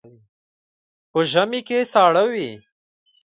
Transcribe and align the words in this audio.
په 1.11 1.19
ژمي 1.31 1.61
کې 1.67 1.79
ساړه 1.93 2.23
وي. 2.31 2.49